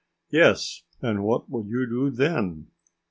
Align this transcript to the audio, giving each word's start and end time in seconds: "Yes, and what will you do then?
"Yes, 0.31 0.81
and 1.03 1.23
what 1.23 1.47
will 1.47 1.67
you 1.67 1.85
do 1.85 2.09
then? 2.09 2.71